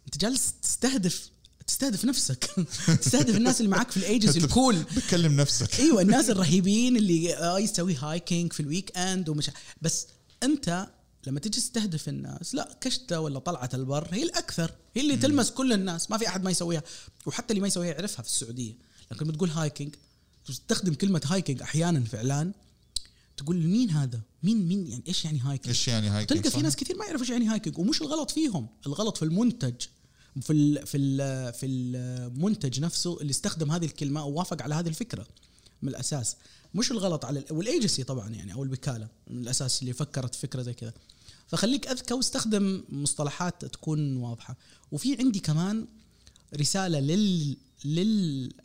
[0.06, 1.30] أنت جالس تستهدف
[1.67, 2.49] تستهدف نفسك.
[3.01, 4.76] تستهدف الناس اللي معاك في ال agency ال cool.
[4.95, 5.75] بتكلم نفسك.
[5.80, 9.51] أيوه الناس الرهيبين اللي آه يسوي hiking في ال weekend ومش
[9.82, 10.08] بس
[10.43, 10.88] أنت
[11.27, 15.73] لما تجي تستهدف الناس لا كشتة ولا طلعة البر هي الأكثر هي اللي تلمس كل
[15.73, 16.84] الناس ما في أحد ما يسويها.
[17.25, 18.73] وحتى اللي ما يسويها يعرفها في السعودية.
[19.12, 19.96] لكن لما تقول hiking
[20.45, 22.51] تستخدم كلمة hiking أحيانا في إعلان
[23.38, 26.75] تقول مين هذا؟ مين مين يعني إيش يعني hiking إيش يعني hiking تلقى في؟ ناس
[26.75, 28.67] كثير ما يعرفوا إيش يعني hiking ومش الغلط فيهم.
[28.88, 29.75] الغلط في المنتج.
[30.41, 35.28] في ال في ال في المنتج نفسه اللي استخدم هذه الكلمة ووافق على هذه الفكرة
[35.82, 36.36] من الأساس.
[36.76, 40.73] مش الغلط على ال- والايجنسي طبعا يعني أو الوكالة من الأساس اللي فكرت فكرة زي
[40.73, 40.93] كذا.
[41.47, 44.58] فخليك أذكى واستخدم مصطلحات تكون واضحة.
[44.91, 45.88] وفي عندي كمان
[46.56, 47.58] رسالة لل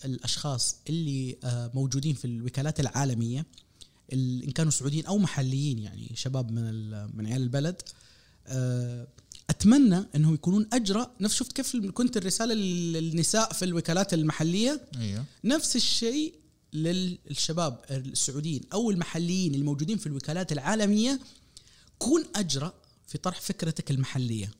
[0.05, 3.47] للأشخاص اللي آه، موجودين في الوكالات العالمية
[4.13, 7.83] ال- إن كانوا سعوديين أو محليين يعني شباب من من عيال البلد
[8.47, 9.07] آه،
[9.63, 15.25] أتمنى إنهم يكونون اجرى نفس شفت كيف كنت الرسالة للنساء في الوكالات المحلية؟ أيوه.
[15.45, 16.35] نفس الشيء
[16.73, 21.21] للشباب السعوديين أو المحليين الموجودين في الوكالات العالمية.
[21.99, 22.73] كون اجرى
[23.07, 24.51] في طرح فكرتك المحلية.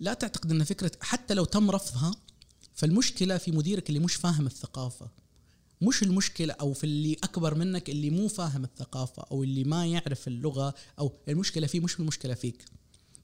[0.00, 2.14] لا تعتقد إن فكره حتى لو تم رفضها
[2.74, 5.10] فالمشكلة في مديرك اللي مش فاهم الثقافة.
[5.82, 10.28] مش المشكلة أو في اللي أكبر منك اللي مو فاهم الثقافة أو اللي ما يعرف
[10.28, 12.64] اللغة أو المشكلة فيه مش المشكلة فيك.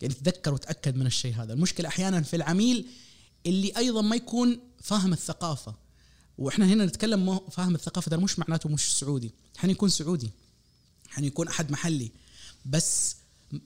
[0.05, 1.53] يعني تذكر وتأكد من الشيء هذا.
[1.53, 2.87] المشكلة أحيانا في العميل
[3.47, 5.75] اللي أيضا ما يكون فاهم الثقافة.
[6.39, 9.31] وإحنا هنا نتكلم مو فاهم الثقافة ده مش معناته مش سعودي.
[9.57, 10.31] حين يكون سعودي.
[11.09, 12.13] حين يكون أحد محلي.
[12.67, 13.17] بس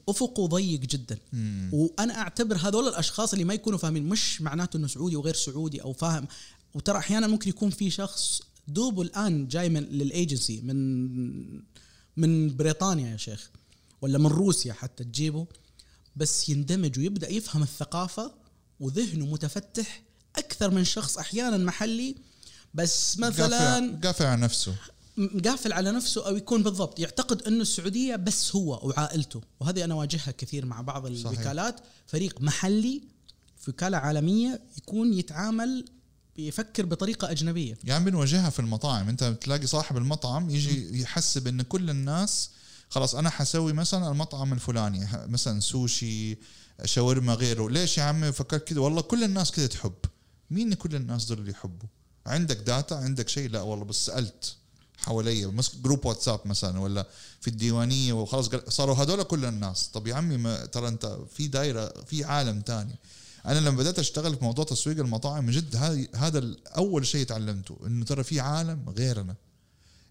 [0.09, 1.19] أفقه ضيق جدا.
[1.33, 1.71] مم.
[1.73, 5.93] وأنا أعتبر هذول الأشخاص اللي ما يكونوا فاهمين مش معناته إنه سعودي وغير سعودي أو
[5.93, 6.29] فاهم.
[6.75, 11.63] وترى أحيانا ممكن يكون في شخص دوبه الآن جاي من للأيجنسي من
[12.17, 13.51] من بريطانيا يا شيخ
[14.03, 15.47] ولا من روسيا حتى تجيبه.
[16.19, 18.35] بس يندمج ويبدأ يفهم الثقافة
[18.81, 20.03] وذهنه متفتح
[20.37, 22.17] أكثر من شخص أحيانا محلي.
[22.75, 24.75] بس مثلا قافل على نفسه.
[25.45, 26.99] قافل على نفسه أو يكون بالضبط.
[26.99, 29.41] يعتقد أنه السعودية بس هو وعائلته.
[29.61, 31.81] وهذه أنا أواجهها كثير مع بعض الوكالات.
[32.07, 33.03] فريق محلي
[33.57, 35.85] في وكالة عالمية يكون يتعامل
[36.37, 37.79] يفكر بطريقة أجنبية.
[37.85, 39.09] يعني بنواجهها في المطاعم.
[39.09, 42.51] أنت بتلاقي صاحب المطعم يجي يحسب إن كل الناس
[42.91, 46.39] خلاص أنا حسوي مثلا المطعم الفلاني مثلا سوشي
[46.85, 47.69] شاورما غيره.
[47.69, 49.95] ليش يا عمي فكرت كده والله كل الناس كده تحب.
[50.51, 51.89] مين كل الناس دول اللي يحبوا؟
[52.27, 54.57] عندك data عندك شيء؟ لا والله بس سألت
[54.97, 57.07] حواليا message group واتساب مثلا ولا
[57.41, 59.89] في الديوانية وخلاص صاروا هذول كل الناس.
[59.89, 62.97] طب يا عمي ما ترى أنت في دايرة في عالم تاني.
[63.47, 65.77] أنا لما بدأت أشتغل في موضوع تسويق المطاعم من جد
[66.17, 69.35] هذا أول شيء تعلمته إنه ترى في عالم غيرنا.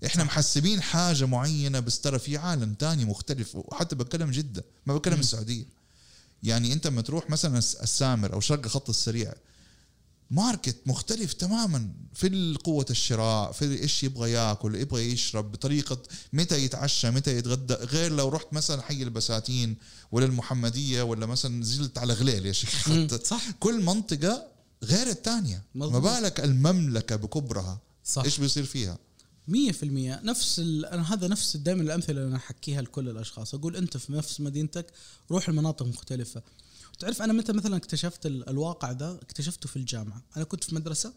[0.05, 5.19] إحنا محسبين حاجة معينة بس ترى في عالم تاني مختلف وحتى بتكلم جدة ما بتكلم
[5.19, 5.65] السعودية.
[6.43, 9.33] يعني أنت لما تروح مثلا الس- السامر أو شرق الخط السريع
[10.31, 15.97] ماركت مختلف تماما في قوة الشراء في إيش يبغى ياكل يبغى يشرب بطريقة
[16.33, 19.77] متى يتعشى متى يتغدى غير لو رحت مثلا حي البساتين
[20.12, 22.89] ولا المحمدية ولا مثلا نزلت على غليل يا شيخ.
[23.23, 23.51] صح.
[23.60, 24.47] كل منطقة
[24.83, 25.99] غير الثانية ما.
[25.99, 28.23] بالك المملكة بكبرها؟ صح.
[28.23, 28.97] إيش بيصير فيها؟
[29.47, 30.60] مية في المية نفس.
[30.60, 33.55] أنا هذا نفس دائما الأمثلة اللي أنا أحكيها لكل الأشخاص.
[33.55, 34.93] أقول أنت في نفس مدينتك
[35.31, 36.41] روح المناطق مختلفة.
[36.99, 38.49] تعرف أنا متى مثلا اكتشفت ال...
[38.49, 40.21] الواقع ده؟ اكتشفته في الجامعة.
[40.38, 41.13] أنا كنت في مدرسة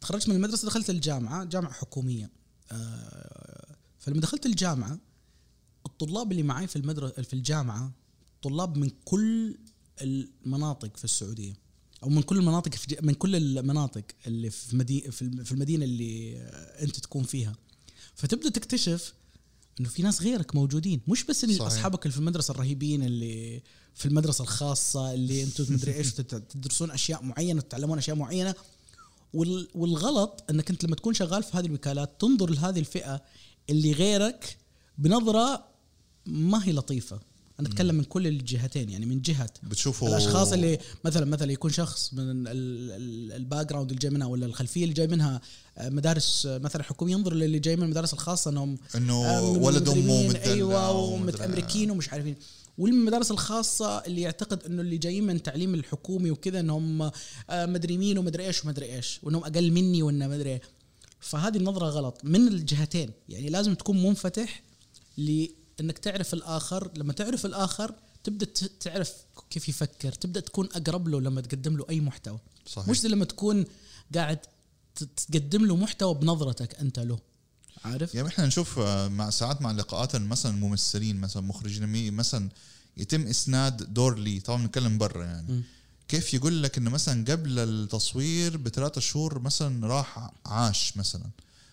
[0.00, 2.30] تخرجت من المدرسة دخلت الجامعة جامعة حكومية.
[2.72, 4.98] آه، فلما دخلت الجامعة
[5.86, 7.92] الطلاب اللي معي في المدرسة في الجامعة
[8.42, 9.58] طلاب من كل
[10.02, 11.54] المناطق في السعودية.
[12.02, 15.84] أو من كل المناطق في من كل المناطق اللي في مدينه في الم- في المدينة
[15.84, 17.54] اللي آه، أنت تكون فيها.
[18.14, 19.14] فتبدأ تكتشف
[19.80, 21.00] إنه في ناس غيرك موجودين.
[21.08, 21.54] مش بس اللي.
[21.66, 23.62] أصحابك اللي في المدرسة الرهيبين اللي
[23.94, 28.54] في المدرسة الخاصة اللي أنتم مدري إيش تدرسون أشياء معينة وتتعلمون أشياء معينة.
[29.34, 33.22] وال- والغلط إنك أنت لما تكون شغال في هذه الوكالات تنظر لهذه الفئة
[33.70, 34.56] اللي غيرك
[34.98, 35.64] بنظرة
[36.26, 37.20] ما هي لطيفة.
[37.60, 42.14] أنا اتكلم من كل الجهتين يعني من جهة بتشوفوا الأشخاص اللي مثلا مثلا يكون شخص
[42.14, 42.44] من
[43.36, 45.40] ال background اللي جاي منها ولا الخلفية اللي جاي منها
[45.78, 49.88] آه، مدارس آه، مثلا حكوميه ينظر للي جاي من المدارس الخاصة إنهم إنه آه، ولد
[49.88, 52.36] امه أيوه ومتامريكين ومش عارفين.
[52.78, 57.10] والمدارس الخاصة اللي يعتقد إنه اللي جايين من التعليم الحكومي وكذا إنهم
[57.52, 60.60] مدري مين ومدري إيش ومدري إيش وإنهم أقل مني وإنه مدري إيه.
[61.20, 63.10] فهذه النظرة غلط من الجهتين.
[63.28, 64.62] يعني لازم تكون منفتح
[65.80, 68.46] لانك تعرف الآخر لما تعرف الآخر تبدأ
[68.80, 69.12] تعرف
[69.50, 72.38] كيف يفكر تبدأ تكون أقرب له لما تقدم له أي محتوى.
[72.66, 72.88] صحيح.
[72.88, 73.64] مش لما تكون
[74.14, 74.38] قاعد
[75.16, 77.18] تقدم له محتوى بنظرتك أنت له.
[77.84, 82.48] عارف؟ يعني إحنا نشوف آه، مع ساعات مع لقاءات مثلا ممثلين مثلا مخرجين مثلا
[82.96, 85.52] يتم إسناد دور لي طبعا بنتكلم برا يعني.
[85.52, 85.62] م.
[86.08, 91.30] كيف يقول لك إنه مثلا قبل التصوير بثلاثة شهور مثلا راح عاش مثلا؟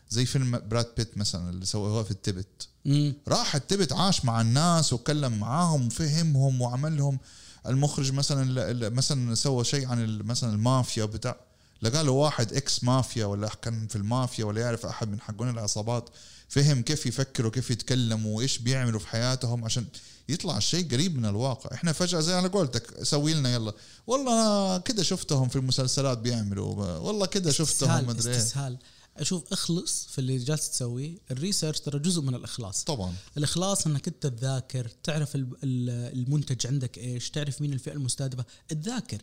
[0.09, 2.67] زي فيلم براد بيت مثلا اللي سووه في التبت.
[2.85, 3.13] مم.
[3.27, 7.19] راح التبت عاش مع الناس وكلم معاهم وفهمهم وعمل لهم
[7.67, 11.35] المخرج مثلا مثلا سوى شيء عن مثلا المافيا بتاع
[11.81, 16.09] لقى له واحد ex mafia ولا كان في المافيا ولا يعرف أحد من حقون العصابات.
[16.49, 19.85] فهم كيف يفكروا كيف يتكلموا وإيش بيعملوا في حياتهم عشان
[20.29, 21.73] يطلع الشيء قريب من الواقع.
[21.73, 23.73] إحنا فجأة زي على قولتك سوي لنا يلا.
[24.07, 28.37] والله كده شفتهم في المسلسلات بيعملوا والله كده شفتهم مدري إيه.
[28.37, 28.77] استسهال.
[29.21, 31.17] أشوف أخلص في اللي جالس تسويه.
[31.31, 32.83] ال research ترى جزء من الإخلاص.
[32.83, 33.13] طبعا.
[33.37, 38.45] الإخلاص إنك أنت تذاكر تعرف ال- ال- المنتج عندك إيش تعرف مين الفئة المستهدفة.
[38.67, 39.21] تذاكر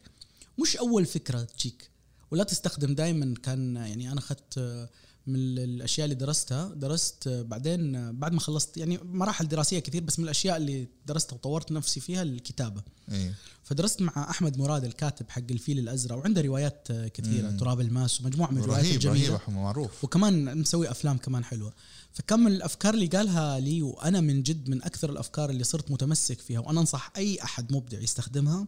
[0.62, 1.90] مش أول فكرة تجيك
[2.30, 2.94] ولا تستخدم.
[2.94, 4.88] دائما كان يعني أنا أخذت
[5.26, 10.24] من الأشياء اللي درستها درست بعدين بعد ما خلصت يعني مراحل دراسية كثير بس من
[10.24, 12.82] الأشياء اللي درستها وطورت نفسي فيها الكتابة.
[13.12, 13.34] إيه.
[13.64, 17.56] فدرست مع أحمد مراد الكاتب حق الفيل الأزرق وعنده روايات آه، كثيرة مم.
[17.56, 20.04] تراب الماس ومجموعة من الروايات رهيب الجميله رهيب معروف.
[20.04, 21.72] وكمان مسوي أفلام كمان حلوة.
[22.12, 26.40] فكم من الأفكار اللي قالها لي وأنا من جد من أكثر الأفكار اللي صرت متمسك
[26.40, 28.66] فيها وأنا أنصح أي أحد مبدع يستخدمها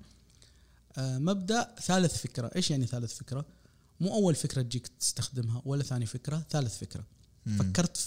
[0.98, 2.50] آه، مبدأ ثالث فكرة.
[2.56, 3.44] إيش يعني ثالث فكرة؟
[4.00, 7.04] مو أول فكرة تجيك تستخدمها ولا ثاني فكرة ثالث فكرة.
[7.46, 7.58] مم.
[7.58, 7.98] فكرت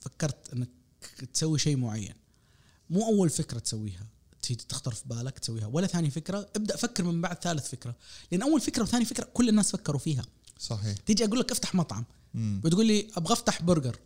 [0.00, 0.68] فكرت إنك
[1.34, 2.14] تسوي شيء معين.
[2.90, 4.06] مو أول فكرة تسويها.
[4.42, 5.66] تيجي تخطر في بالك تسويها.
[5.66, 7.96] ولا ثاني فكرة ابدأ فكر من بعد ثالث فكرة.
[8.32, 10.24] لأن أول فكرة وثاني فكرة كل الناس فكروا فيها.
[10.58, 10.96] صحيح.
[10.96, 12.04] تيجي أقول لك افتح مطعم.
[12.34, 12.60] مم.
[12.64, 13.98] بتقول لي أبغى أفتح برجر.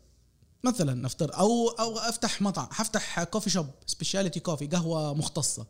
[0.64, 5.66] مثلا نفترض أو أو أفتح مطعم حفتح coffee shop specialty coffee قهوة مختصة.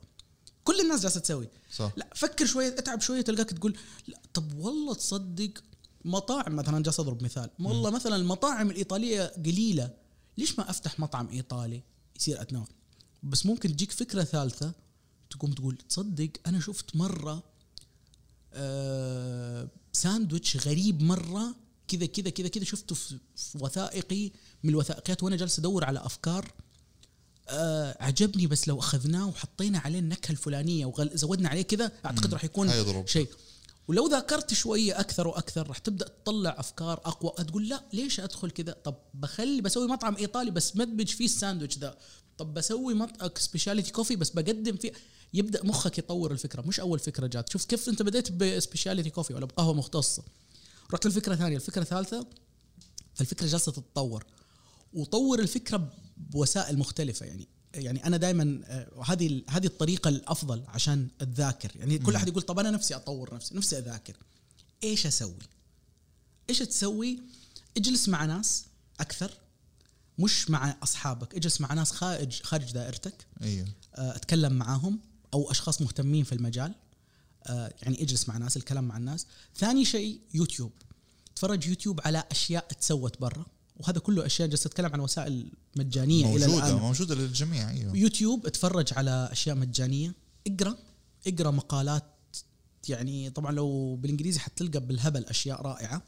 [0.67, 1.49] كل الناس جالسة تسوي.
[1.73, 1.93] صح.
[1.97, 3.77] لا فكر شوية اتعب شوية تلقاك تقول
[4.09, 5.51] لا طب والله تصدق
[6.05, 7.51] مطاعم مثلا جالس أضرب مثال.
[7.61, 9.91] والله مثلا المطاعم الإيطالية قليلة.
[10.39, 11.83] ليش ما أفتح مطعم إيطالي
[12.19, 12.67] يصير اتنوع
[13.23, 14.73] بس ممكن تجيك فكرة ثالثة
[15.31, 17.43] تقوم تقول تصدق أنا شفت مرة
[18.53, 21.55] آه ساندويتش غريب مرة
[21.89, 24.31] كذا كذا كذا كذا شفته في في وثائقي
[24.63, 26.53] من الوثائقيات وأنا جالس أدور على أفكار.
[27.49, 32.69] آه عجبني بس لو أخذناه وحطينا عليه النكهة الفلانية وزودنا عليه كذا أعتقد راح يكون.
[33.07, 33.29] شيء.
[33.89, 37.45] ولو ذاكرت شوية أكثر وأكثر راح تبدأ تطلع أفكار أقوى.
[37.45, 41.99] تقول لا ليش أدخل كذا؟ طب بخلي بسوي مطعم إيطالي بس مدمج فيه الساندويتش ذا.
[42.39, 44.93] طب بسوي مطعم specialty coffee بس بقدم فيه.
[45.35, 47.53] يبدأ مخك يطور الفكرة مش أول فكرة جات.
[47.53, 50.23] شوف كيف أنت بديت ب specialty coffee ولا بقهوة مختصة.
[50.93, 51.57] رحت للفكره ثانية.
[51.57, 52.27] الفكرة الثالثة
[53.15, 54.25] فالفكرة جالسة تتطور.
[54.93, 57.27] وطور الفكرة بوسائل مختلفة.
[57.27, 58.63] يعني يعني أنا دائما
[59.07, 63.55] هذه هذه الطريقة الأفضل عشان اتذاكر يعني كل أحد يقول طب أنا نفسي أطور نفسي
[63.57, 64.17] نفسي أذاكر.
[64.85, 65.39] إيش أسوي؟
[66.51, 67.21] إيش تسوي؟
[67.77, 68.65] اجلس مع ناس
[69.01, 69.31] أكثر
[70.19, 74.99] مش مع أصحابك اجلس مع ناس خارج خارج دائرتك أيوه آه، أتكلم معاهم
[75.35, 76.75] أو أشخاص مهتمين في المجال
[77.47, 79.27] آه، يعني اجلس مع ناس الكلام مع الناس.
[79.57, 80.73] ثاني شيء يوتيوب.
[81.37, 83.47] تفرج يوتيوب على أشياء تسوت برا.
[83.77, 86.81] وهذا كله أشياء جالس اتكلم عن وسائل مجانية إلى موجودة الآن.
[86.81, 87.97] موجودة للجميع أيوه.
[87.97, 90.15] يوتيوب اتفرج على أشياء مجانية.
[90.47, 90.77] اقرأ
[91.27, 92.05] اقرأ مقالات
[92.89, 96.03] يعني طبعا لو بالإنجليزي حتلقى بالهبل أشياء رائعة.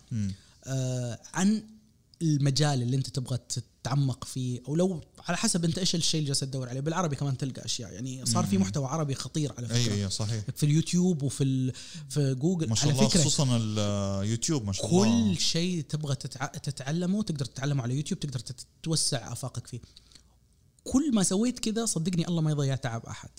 [0.64, 1.62] آه عن
[2.22, 6.40] المجال اللي انت تبغى تتعمق فيه أو لو على حسب انت إيش الشيء اللي جالس
[6.40, 6.80] تدور عليه.
[6.80, 7.92] بالعربي كمان تلقى أشياء.
[7.92, 8.58] يعني صار في.
[8.58, 9.94] محتوى عربي خطير على فكرة.
[9.94, 10.44] أيوه صحيح.
[10.56, 11.72] في اليوتيوب وفي ال...
[12.08, 12.68] في جوجل.
[12.68, 15.32] ما شاء الله على فكرة خصوصا اليوتيوب ما شاء الله.
[15.34, 16.46] كل شيء تبغى تتع...
[16.46, 19.80] تتعلمه تقدر تتعلمه على يوتيوب تقدر تت- توسع آفاقك فيه.
[20.84, 23.30] كل ما سويت كذا صدقني الله ما يضيع تعب أحد.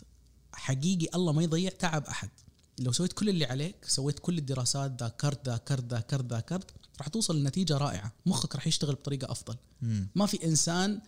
[0.54, 2.30] حقيقي الله ما يضيع تعب أحد.
[2.80, 7.78] لو سويت كل اللي عليك سويت كل الدراسات ذاكرت ذاكرت ذاكرت ذاكرت راح توصل لنتيجة
[7.78, 8.12] رائعة.
[8.26, 9.56] مخك راح يشتغل بطريقة أفضل.
[9.82, 10.08] مم.
[10.16, 11.02] ما في إنسان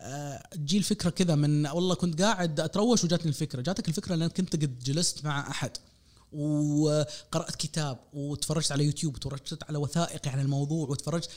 [0.00, 3.60] آه، تجي الفكرة كذا من والله كنت قاعد أتروش وجاتني الفكرة.
[3.60, 5.70] جاتك الفكرة لأنك كنت قد جلست مع أحد
[6.32, 11.30] وقرأت كتاب وتفرجت على يوتيوب وتفرجت على وثائقي عن الموضوع وتفرجت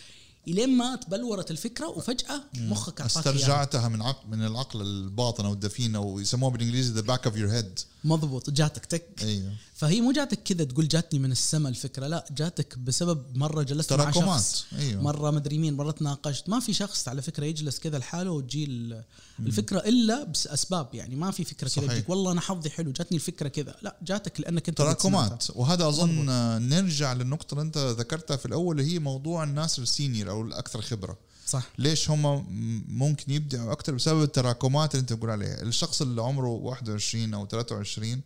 [0.47, 3.17] إلين ما تبلورت الفكرة وفجأة مخك أعطاك.
[3.17, 7.51] استرجعتها من عقل من العقل الباطن أو الدفين أو يسموها بالإنجليزي the back of your
[7.51, 9.07] head مضبوط جاتك تك.
[9.21, 9.53] أيوه.
[9.73, 14.11] فهي مو جاتك كذا تقول جاتني من السماء الفكرة لا جاتك بسبب مرة جلست مع
[14.11, 15.01] شخص أيوه.
[15.01, 16.49] مرة مدري مين مرة تناقشت.
[16.49, 18.95] ما في شخص على فكرة يجلس كذا لحاله وتجي
[19.39, 23.75] الفكرة إلا بأسباب يعني ما في فكرة كذا والله أنا حظي حلو جاتني الفكرة كذا.
[23.81, 24.77] لا جاتك لأنك أنت.
[24.77, 25.45] تراكمات.
[25.55, 29.86] وهذا أظن آه، نرجع للنقطة اللي أنت ذكرتها في الأول اللي هي موضوع الناس ال
[29.86, 31.17] senior أو الأكثر خبرة.
[31.47, 31.67] صح.
[31.77, 32.45] ليش هم
[32.87, 35.61] ممكن يبدعوا أكثر؟ بسبب التراكمات اللي أنت بتقول عليها.
[35.61, 38.21] الشخص اللي عمره 21 أو 23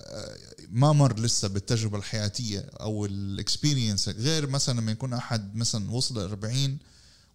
[0.00, 0.36] آه،
[0.70, 6.18] ما مر لسه بالتجربة الحياتية أو ال experience غير مثلا لما يكون أحد مثلا وصل
[6.18, 6.78] 40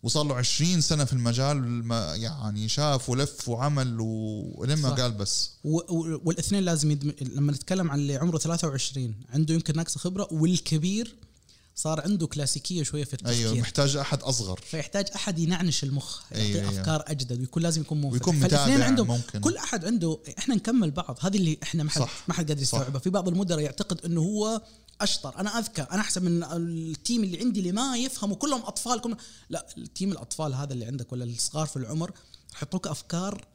[0.05, 4.99] وصار له 20 سنة في المجال ما يعني شاف ولف وعمل ولما صح.
[4.99, 7.11] قال بس والاثنين لازم يدم...
[7.21, 11.15] لما نتكلم عن اللي عمره 23 عنده يمكن ناقص خبرة والكبير
[11.75, 16.45] صار عنده كلاسيكية شوية في التفكير أيوه محتاج أحد أصغر فيحتاج أحد ينعنش المخ يعطيه
[16.45, 16.81] أيوة، أيوة.
[16.81, 20.91] أفكار أجدد ويكون لازم يكون منفتح ويكون متابع عندهم ممكن كل أحد عنده إحنا نكمل
[20.91, 22.01] بعض هذه اللي إحنا ما حد.
[22.27, 22.61] ما حد قادر.
[22.61, 24.61] يستوعبها في بعض المدراء يعتقد إنه هو
[25.01, 25.39] أشطر.
[25.39, 29.17] أنا اذكى أنا احسن من ال team اللي عندي اللي ما يفهموا كلهم اطفال كلهم
[29.49, 32.11] لا ال team الأطفال هذا اللي عندك ولا الصغار في العمر
[32.53, 33.47] يحطوك أفكار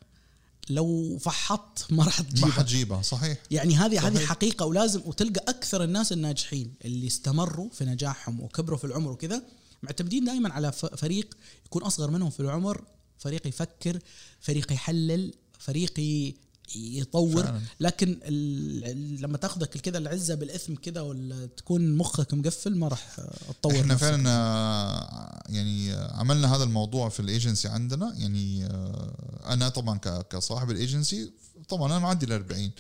[0.71, 2.51] لو فحطت ما راح ما تجيبها.
[2.51, 3.39] حتجيبها صحيح.
[3.51, 4.29] يعني هذه هذه صحيح.
[4.29, 9.43] حقيقة ولازم وتلقى أكثر الناس الناجحين اللي استمروا في نجاحهم وكبروا في العمر وكذا.
[9.83, 11.35] معتمدين دائما على فريق
[11.67, 12.85] يكون أصغر منهم في العمر
[13.19, 13.99] فريق يفكر
[14.41, 15.95] فريق يحلل فريق
[16.77, 17.43] يطور.
[17.43, 17.61] فعلاً.
[17.81, 18.19] لكن
[19.21, 23.21] لما تاخذك كذا العزة بالإثم كذا ولا تكون مخك مقفل ما راح
[23.61, 24.07] تطور إحنا نفسك.
[24.07, 28.15] فعلا آه، يعني عملنا هذا الموضوع في الإيجنسي عندنا.
[28.17, 29.99] يعني آه، أنا طبعا
[30.31, 31.33] كصاحب الإيجنسي
[31.69, 32.71] طبعا أنا معدي ال 40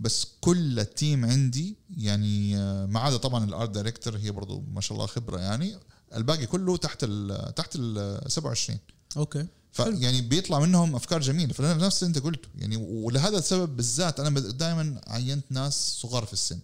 [0.00, 4.64] بس كل ال team عندي يعني آه، ما عدا طبعا ال art director هي برضو
[4.72, 5.76] ما شاء الله خبرة يعني
[6.14, 8.78] الباقي كله تحت ال تحت ال 27
[9.16, 9.46] أوكي.
[9.74, 11.52] فيعني بيطلع منهم أفكار جميلة.
[11.52, 12.48] فنفس اللي أنت قلته.
[12.58, 16.58] يعني ولهذا السبب بالذات أنا دائما عينت ناس صغار في السن.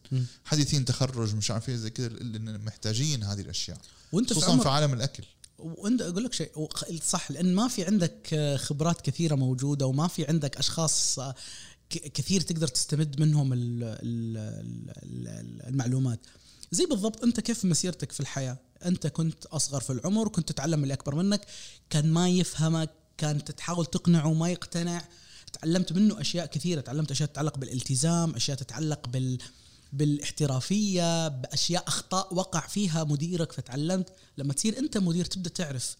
[0.45, 3.79] حديثين تخرج مش عارف إيه زي كذا محتاجين هذه الأشياء.
[4.13, 5.25] وأنت في خصوصا عمر في عالم الأكل.
[5.59, 6.69] وأنت أقول لك شيء
[7.05, 11.19] صح لأن ما في عندك خبرات كثيرة موجودة وما في عندك أشخاص
[11.91, 14.37] كثير تقدر تستمد منهم ال- ال-
[15.03, 16.21] ال- ال- المعلومات.
[16.73, 20.83] زي بالضبط أنت كيف مسيرتك في الحياة؟ أنت كنت أصغر في العمر كنت تتعلم من
[20.83, 21.47] اللي أكبر منك
[21.91, 25.09] كان ما يفهمك كانت تحاول تقنعه ما يقتنع.
[25.53, 26.81] تعلمت منه أشياء كثيرة.
[26.81, 29.39] تعلمت أشياء تتعلق بالالتزام أشياء تتعلق بال
[29.93, 33.53] بالإحترافية بأشياء أخطاء وقع فيها مديرك.
[33.53, 35.97] فتعلمت لما تصير أنت مدير تبدأ تعرف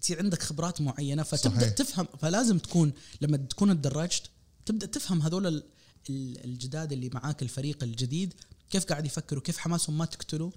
[0.00, 1.68] تصير عندك خبرات معينة فتبدأ صحيح.
[1.74, 2.06] تفهم.
[2.20, 4.22] فلازم تكون لما تكون اتدرجت
[4.66, 5.64] تبدأ تفهم هذول ال-
[6.10, 8.34] ال- الجداد اللي معاك الفريق الجديد
[8.70, 10.50] كيف قاعد يفكروا كيف حماسهم ما تقتلوا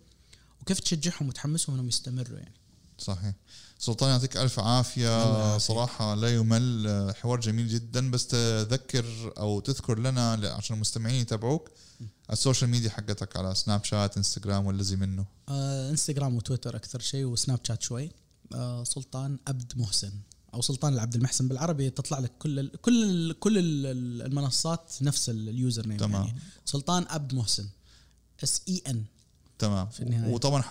[0.62, 2.56] وكيف تشجعهم وتحمسهم إنهم يستمروا يعني.
[2.98, 3.34] صحيح.
[3.80, 5.58] سلطان يعطيك ألف عافية.
[5.58, 8.12] صراحة لا يمل حوار جميل جدا.
[8.12, 9.06] بس تذكر
[9.38, 11.72] أو تذكر لنا عشان المستمعين يتابعوك
[12.32, 15.26] ال social media حقتك على سناب شات إنستغرام والذي منه.
[15.50, 18.12] آه إنستغرام وتويتر أكثر شيء وسناب شات شوي.
[18.54, 20.12] آه سلطان عبد محسن.
[20.54, 23.86] أو سلطان العبد المحسن بالعربي تطلع لك كل ال كل ال كل ال
[24.22, 26.26] المنصات نفس ال- ال username تمام.
[26.26, 27.68] يعني سلطان عبد محسن.
[28.44, 29.04] S A N
[29.60, 29.88] تمام.
[29.90, 30.34] في النهاية.
[30.34, 30.64] وطبعا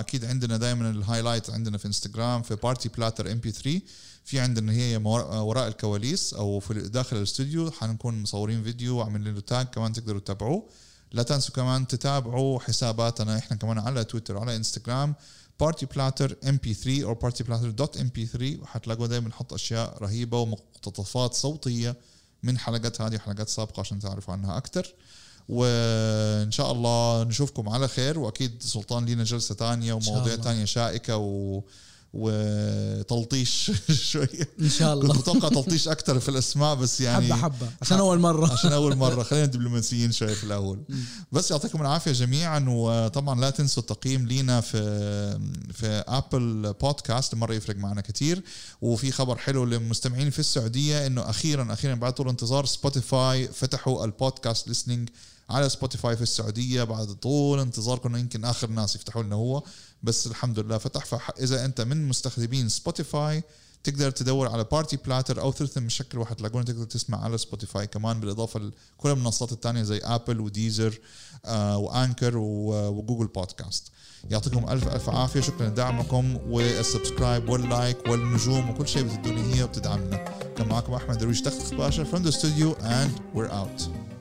[0.00, 3.80] أكيد عندنا دائما ال highlight عندنا في إنستغرام في Party Platter MP3
[4.24, 7.70] في عندنا هي وراء الكواليس أو في داخل الاستوديو.
[7.70, 10.68] حنكون مصورين فيديو وعاملين له tag كمان تقدروا تتابعوه.
[11.12, 15.14] لا تنسوا كمان تتابعوا حساباتنا إحنا كمان على تويتر وعلى إنستغرام
[15.60, 21.96] Party Platter MP3 أو Party Platter dot MP3 وحتلاقوا دائما نحط أشياء رهيبة ومقتطفات صوتية
[22.42, 24.94] من حلقات هذه وحلقات سابقة عشان تعرفوا عنها أكثر
[25.52, 28.18] وإن شاء الله نشوفكم على خير.
[28.18, 30.36] وأكيد سلطان لينا جلسة ثانية شاء ومواضيع.
[30.36, 31.62] ثانية شائكة و
[32.14, 33.70] وتلطيش
[34.12, 37.68] شوية إن شاء كنت الله متوقع تلطيش أكثر في الأسماء بس يعني حبة حبة.
[37.82, 38.52] عشان أول مرة.
[38.52, 39.22] عشان أول مرة.
[39.30, 40.78] خلينا دبلوماسيين شوي في الأول.
[41.32, 42.64] بس يعطيكم العافية جميعا.
[42.68, 44.82] وطبعا لا تنسوا التقييم لينا في
[45.72, 48.42] في Apple Podcast مرة يفرق معنا كثير
[48.82, 54.12] وفي خبر حلو للمستمعين في السعودية إنه أخيرا أخيرا بعد طول انتظار Spotify فتحوا ال
[54.12, 55.10] podcast listening
[55.50, 59.62] على Spotify في السعودية بعد طول انتظار كنا يمكن آخر ناس يفتحوا لنا هو.
[60.02, 61.04] بس الحمد لله فتح.
[61.04, 63.42] فاذا أنت من مستخدمين Spotify
[63.84, 68.60] تقدر تدور على Party Platter أو ثلث مشكل وحتلاقونا تقدر تسمع على Spotify كمان بالإضافة
[68.60, 71.00] لكل المنصات الثانية زي Apple و Deezer
[71.48, 73.90] و Anchor و Google Podcast
[74.30, 75.40] يعطيكم ألف ألف عافية.
[75.40, 80.16] شكرا لدعمكم وال subscribe وال like والنجوم وكل شيء بتدوني هي وبتدعمنا.
[80.56, 84.11] كان معكم أحمد درويش تخت باشا from the studio and we're out.